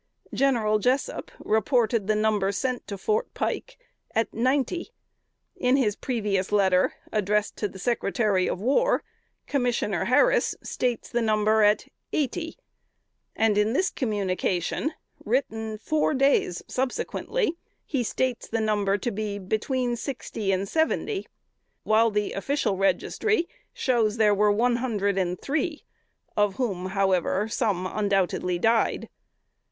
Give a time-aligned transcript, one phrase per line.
[0.33, 3.77] General Jessup reported the number sent to Fort Pike
[4.15, 4.89] at ninety.
[5.55, 9.03] In his previous letter, addressed to the Secretary of War,
[9.45, 12.57] Commissioner Harris states the number at eighty;
[13.35, 14.93] and in this communication,
[15.23, 21.27] written four days subsequently, he states the number to be between sixty and seventy;
[21.83, 25.83] while the official registry shows there was one hundred and three
[26.35, 27.47] of whom some, however,
[27.93, 29.07] undoubtedly died.